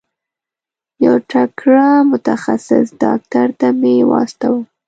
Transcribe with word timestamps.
یو 1.05 1.15
تکړه 1.31 1.87
متخصص 2.11 2.85
ډاکټر 3.03 3.47
ته 3.59 3.67
مي 3.79 3.95
واستوه. 4.09 4.61